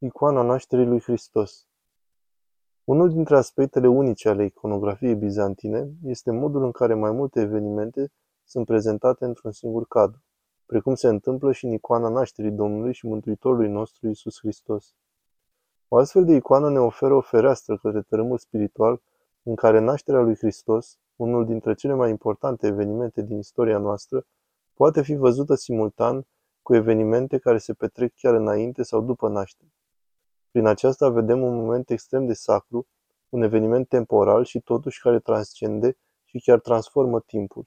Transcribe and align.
Icoana 0.00 0.42
nașterii 0.42 0.86
lui 0.86 1.00
Hristos 1.00 1.66
Unul 2.84 3.08
dintre 3.08 3.36
aspectele 3.36 3.88
unice 3.88 4.28
ale 4.28 4.44
iconografiei 4.44 5.14
bizantine 5.14 5.90
este 6.04 6.30
modul 6.30 6.64
în 6.64 6.70
care 6.70 6.94
mai 6.94 7.10
multe 7.10 7.40
evenimente 7.40 8.12
sunt 8.44 8.66
prezentate 8.66 9.24
într-un 9.24 9.52
singur 9.52 9.86
cadru, 9.86 10.22
precum 10.66 10.94
se 10.94 11.08
întâmplă 11.08 11.52
și 11.52 11.64
în 11.64 11.72
icoana 11.72 12.08
nașterii 12.08 12.50
Domnului 12.50 12.92
și 12.92 13.06
Mântuitorului 13.06 13.68
nostru 13.68 14.08
Isus 14.08 14.38
Hristos. 14.38 14.94
O 15.88 15.96
astfel 15.96 16.24
de 16.24 16.34
icoană 16.34 16.70
ne 16.70 16.80
oferă 16.80 17.14
o 17.14 17.20
fereastră 17.20 17.76
către 17.76 18.02
tărâmul 18.02 18.38
spiritual 18.38 19.00
în 19.42 19.54
care 19.54 19.78
nașterea 19.78 20.20
lui 20.20 20.36
Hristos, 20.36 20.98
unul 21.16 21.46
dintre 21.46 21.74
cele 21.74 21.94
mai 21.94 22.10
importante 22.10 22.66
evenimente 22.66 23.22
din 23.22 23.38
istoria 23.38 23.78
noastră, 23.78 24.26
poate 24.74 25.02
fi 25.02 25.14
văzută 25.14 25.54
simultan 25.54 26.26
cu 26.62 26.74
evenimente 26.74 27.38
care 27.38 27.58
se 27.58 27.72
petrec 27.72 28.12
chiar 28.16 28.34
înainte 28.34 28.82
sau 28.82 29.00
după 29.00 29.28
naștere. 29.28 29.72
Prin 30.50 30.66
aceasta 30.66 31.08
vedem 31.08 31.42
un 31.42 31.56
moment 31.56 31.90
extrem 31.90 32.26
de 32.26 32.32
sacru, 32.32 32.86
un 33.28 33.42
eveniment 33.42 33.88
temporal 33.88 34.44
și 34.44 34.60
totuși 34.60 35.00
care 35.00 35.18
transcende 35.18 35.96
și 36.24 36.38
chiar 36.38 36.60
transformă 36.60 37.20
timpul. 37.20 37.66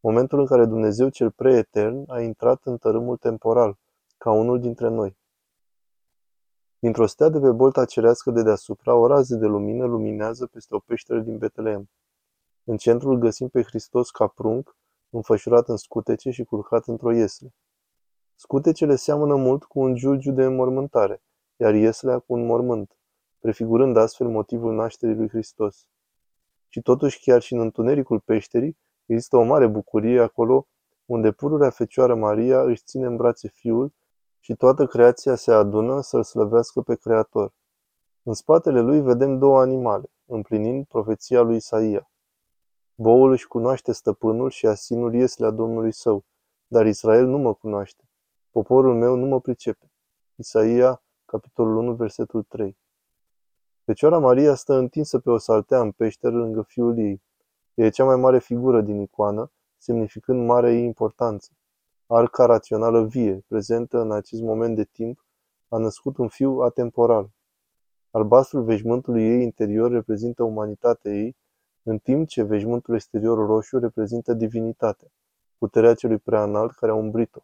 Momentul 0.00 0.38
în 0.38 0.46
care 0.46 0.64
Dumnezeu 0.64 1.08
cel 1.08 1.30
preetern 1.30 2.04
a 2.10 2.20
intrat 2.20 2.60
în 2.64 2.76
tărâmul 2.76 3.16
temporal, 3.16 3.78
ca 4.18 4.30
unul 4.30 4.60
dintre 4.60 4.88
noi. 4.88 5.18
Dintr-o 6.78 7.06
stea 7.06 7.28
de 7.28 7.40
pe 7.40 7.50
bolta 7.50 7.84
cerească 7.84 8.30
de 8.30 8.42
deasupra, 8.42 8.94
o 8.94 9.06
rază 9.06 9.36
de 9.36 9.46
lumină 9.46 9.84
luminează 9.84 10.46
peste 10.46 10.74
o 10.74 10.78
peșteră 10.78 11.20
din 11.20 11.38
Betleem. 11.38 11.90
În 12.64 12.76
centrul 12.76 13.18
găsim 13.18 13.48
pe 13.48 13.62
Hristos 13.62 14.10
ca 14.10 14.26
prunc, 14.26 14.76
înfășurat 15.10 15.68
în 15.68 15.76
scutece 15.76 16.30
și 16.30 16.44
culcat 16.44 16.86
într-o 16.86 17.12
iesle. 17.12 17.54
Scutecele 18.34 18.96
seamănă 18.96 19.34
mult 19.34 19.64
cu 19.64 19.80
un 19.80 19.94
giulgiu 19.94 20.32
de 20.32 20.44
înmormântare, 20.44 21.22
iar 21.60 21.74
ieslea 21.74 22.18
cu 22.18 22.32
un 22.32 22.46
mormânt, 22.46 22.96
prefigurând 23.40 23.96
astfel 23.96 24.28
motivul 24.28 24.74
nașterii 24.74 25.14
lui 25.14 25.28
Hristos. 25.28 25.86
Și 26.68 26.80
totuși, 26.82 27.20
chiar 27.20 27.42
și 27.42 27.52
în 27.52 27.60
întunericul 27.60 28.20
peșterii, 28.20 28.78
există 29.06 29.36
o 29.36 29.42
mare 29.42 29.66
bucurie 29.66 30.20
acolo 30.20 30.66
unde 31.04 31.32
pururea 31.32 31.70
Fecioară 31.70 32.14
Maria 32.14 32.62
își 32.62 32.82
ține 32.84 33.06
în 33.06 33.16
brațe 33.16 33.48
Fiul 33.48 33.92
și 34.38 34.54
toată 34.54 34.86
creația 34.86 35.34
se 35.34 35.52
adună 35.52 36.00
să-L 36.00 36.22
slăvească 36.22 36.80
pe 36.80 36.94
Creator. 36.94 37.52
În 38.22 38.34
spatele 38.34 38.80
lui 38.80 39.00
vedem 39.00 39.38
două 39.38 39.60
animale, 39.60 40.10
împlinind 40.26 40.86
profeția 40.86 41.40
lui 41.40 41.56
Isaia. 41.56 42.10
Boul 42.94 43.30
își 43.30 43.46
cunoaște 43.46 43.92
stăpânul 43.92 44.50
și 44.50 44.66
asinul 44.66 45.14
ieslea 45.14 45.50
Domnului 45.50 45.92
său, 45.92 46.24
dar 46.66 46.86
Israel 46.86 47.26
nu 47.26 47.38
mă 47.38 47.54
cunoaște. 47.54 48.04
Poporul 48.50 48.94
meu 48.94 49.14
nu 49.14 49.26
mă 49.26 49.40
pricepe. 49.40 49.90
Isaia 50.34 51.02
capitolul 51.30 51.76
1, 51.76 51.94
versetul 51.94 52.42
3. 52.42 52.76
Fecioara 53.84 54.18
Maria 54.18 54.54
stă 54.54 54.74
întinsă 54.74 55.18
pe 55.18 55.30
o 55.30 55.38
saltea 55.38 55.80
în 55.80 55.92
peșteră 55.92 56.36
lângă 56.36 56.62
fiul 56.62 56.98
ei. 56.98 57.22
E 57.74 57.88
cea 57.88 58.04
mai 58.04 58.16
mare 58.16 58.38
figură 58.38 58.80
din 58.80 59.00
icoană, 59.00 59.50
semnificând 59.78 60.46
marea 60.46 60.70
ei 60.70 60.84
importanță. 60.84 61.50
Arca 62.06 62.44
rațională 62.44 63.06
vie, 63.06 63.44
prezentă 63.48 64.00
în 64.00 64.12
acest 64.12 64.42
moment 64.42 64.76
de 64.76 64.84
timp, 64.84 65.24
a 65.68 65.76
născut 65.76 66.16
un 66.16 66.28
fiu 66.28 66.58
atemporal. 66.58 67.30
Albastrul 68.10 68.62
veșmântului 68.62 69.22
ei 69.22 69.42
interior 69.42 69.90
reprezintă 69.90 70.42
umanitatea 70.42 71.12
ei, 71.12 71.36
în 71.82 71.98
timp 71.98 72.28
ce 72.28 72.42
veșmântul 72.42 72.94
exterior 72.94 73.46
roșu 73.46 73.78
reprezintă 73.78 74.32
divinitatea, 74.32 75.08
puterea 75.58 75.94
celui 75.94 76.18
preanalt 76.18 76.72
care 76.72 76.92
a 76.92 76.94
umbrit-o. 76.94 77.40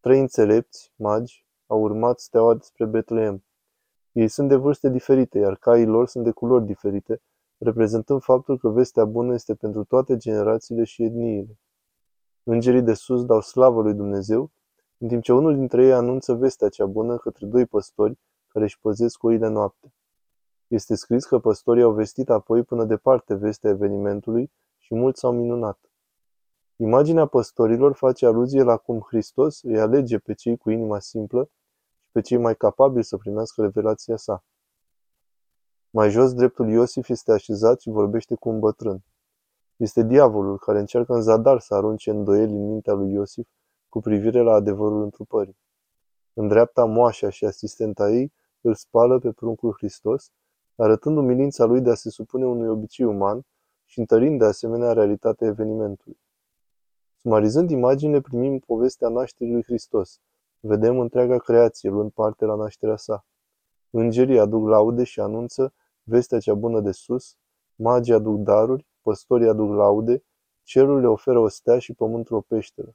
Trei 0.00 0.20
înțelepți, 0.20 0.92
magi, 0.96 1.46
au 1.72 1.80
urmat 1.80 2.20
steaua 2.20 2.56
spre 2.60 2.84
Betleem. 2.84 3.44
Ei 4.12 4.28
sunt 4.28 4.48
de 4.48 4.56
vârste 4.56 4.88
diferite, 4.88 5.38
iar 5.38 5.56
caii 5.56 5.86
lor 5.86 6.06
sunt 6.06 6.24
de 6.24 6.30
culori 6.30 6.64
diferite, 6.64 7.22
reprezentând 7.58 8.22
faptul 8.22 8.58
că 8.58 8.68
vestea 8.68 9.04
bună 9.04 9.34
este 9.34 9.54
pentru 9.54 9.84
toate 9.84 10.16
generațiile 10.16 10.84
și 10.84 11.02
etniile. 11.02 11.58
Îngerii 12.42 12.82
de 12.82 12.94
sus 12.94 13.24
dau 13.24 13.40
slavă 13.40 13.82
lui 13.82 13.94
Dumnezeu, 13.94 14.50
în 14.98 15.08
timp 15.08 15.22
ce 15.22 15.32
unul 15.32 15.56
dintre 15.56 15.84
ei 15.84 15.92
anunță 15.92 16.34
vestea 16.34 16.68
cea 16.68 16.86
bună 16.86 17.16
către 17.16 17.46
doi 17.46 17.66
păstori 17.66 18.18
care 18.48 18.64
își 18.64 18.80
păzesc 18.80 19.22
oile 19.22 19.48
noapte. 19.48 19.92
Este 20.66 20.94
scris 20.94 21.24
că 21.24 21.38
păstorii 21.38 21.82
au 21.82 21.92
vestit 21.92 22.30
apoi 22.30 22.62
până 22.62 22.84
departe 22.84 23.34
vestea 23.34 23.70
evenimentului 23.70 24.52
și 24.78 24.94
mulți 24.94 25.20
s-au 25.20 25.32
minunat. 25.32 25.78
Imaginea 26.76 27.26
păstorilor 27.26 27.92
face 27.92 28.26
aluzie 28.26 28.62
la 28.62 28.76
cum 28.76 29.00
Hristos 29.00 29.62
îi 29.62 29.80
alege 29.80 30.18
pe 30.18 30.32
cei 30.32 30.56
cu 30.56 30.70
inima 30.70 30.98
simplă 30.98 31.44
și 31.44 31.61
pe 32.12 32.20
cei 32.20 32.38
mai 32.38 32.56
capabili 32.56 33.04
să 33.04 33.16
primească 33.16 33.62
revelația 33.62 34.16
sa. 34.16 34.44
Mai 35.90 36.10
jos, 36.10 36.34
dreptul 36.34 36.68
Iosif 36.68 37.08
este 37.08 37.32
așezat 37.32 37.80
și 37.80 37.90
vorbește 37.90 38.34
cu 38.34 38.48
un 38.48 38.58
bătrân. 38.58 39.04
Este 39.76 40.02
diavolul 40.02 40.58
care 40.58 40.78
încearcă 40.78 41.14
în 41.14 41.22
zadar 41.22 41.60
să 41.60 41.74
arunce 41.74 42.10
îndoieli 42.10 42.52
în 42.52 42.66
mintea 42.66 42.92
lui 42.92 43.12
Iosif 43.12 43.48
cu 43.88 44.00
privire 44.00 44.40
la 44.40 44.52
adevărul 44.52 45.02
întrupării. 45.02 45.56
În 46.32 46.48
dreapta, 46.48 46.84
moașa 46.84 47.30
și 47.30 47.44
asistenta 47.44 48.10
ei 48.10 48.32
îl 48.60 48.74
spală 48.74 49.18
pe 49.18 49.32
pruncul 49.32 49.72
Hristos, 49.76 50.30
arătând 50.76 51.16
umilința 51.16 51.64
lui 51.64 51.80
de 51.80 51.90
a 51.90 51.94
se 51.94 52.10
supune 52.10 52.46
unui 52.46 52.68
obicei 52.68 53.06
uman 53.06 53.42
și 53.84 53.98
întărind 53.98 54.38
de 54.38 54.44
asemenea 54.44 54.92
realitatea 54.92 55.46
evenimentului. 55.46 56.18
Sumarizând 57.16 57.70
imaginile, 57.70 58.20
primim 58.20 58.58
povestea 58.58 59.08
nașterii 59.08 59.52
lui 59.52 59.62
Hristos. 59.62 60.20
Vedem 60.64 60.98
întreaga 60.98 61.38
creație 61.38 61.90
luând 61.90 62.10
parte 62.10 62.44
la 62.44 62.54
nașterea 62.54 62.96
sa. 62.96 63.26
Îngerii 63.90 64.38
aduc 64.38 64.68
laude 64.68 65.04
și 65.04 65.20
anunță 65.20 65.74
vestea 66.02 66.38
cea 66.38 66.54
bună 66.54 66.80
de 66.80 66.92
sus, 66.92 67.36
magii 67.74 68.14
aduc 68.14 68.36
daruri, 68.36 68.86
păstorii 69.00 69.48
aduc 69.48 69.70
laude, 69.70 70.24
cerul 70.62 71.00
le 71.00 71.06
oferă 71.06 71.38
o 71.38 71.48
stea 71.48 71.78
și 71.78 71.94
pământul 71.94 72.36
o 72.36 72.40
peșteră. 72.40 72.94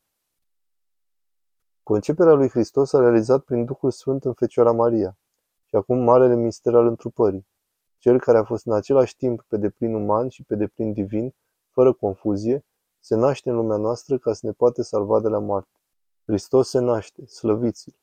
Conceperea 1.84 2.34
lui 2.34 2.50
Hristos 2.50 2.94
a 2.94 3.00
realizat 3.00 3.44
prin 3.44 3.66
Duhul 3.66 3.92
Sfânt 3.92 4.26
în 4.26 4.34
Fecioara 4.34 4.72
Maria 4.72 5.18
și 5.66 5.76
acum 5.76 5.98
marele 5.98 6.36
mister 6.36 6.76
al 6.76 6.88
întrupării, 6.88 7.48
cel 7.98 8.20
care 8.20 8.38
a 8.38 8.44
fost 8.44 8.66
în 8.66 8.74
același 8.74 9.16
timp 9.16 9.42
pe 9.48 9.58
deplin 9.58 9.94
uman 9.94 10.28
și 10.28 10.44
pe 10.44 10.56
deplin 10.56 10.94
divin, 10.94 11.36
fără 11.70 11.94
confuzie, 11.94 12.66
se 13.00 13.16
naște 13.16 13.50
în 13.50 13.56
lumea 13.56 13.78
noastră 13.78 14.18
ca 14.18 14.34
să 14.34 14.46
ne 14.46 14.52
poate 14.52 14.82
salva 14.82 15.20
de 15.20 15.28
la 15.28 15.40
moarte. 15.40 15.77
Hristos 16.28 16.70
se 16.70 16.80
naște, 16.80 17.26
slăviți-l! 17.26 17.94